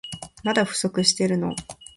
[0.43, 1.55] まだ不足してるの？